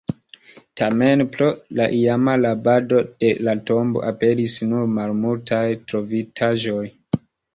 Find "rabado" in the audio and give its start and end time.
2.45-3.03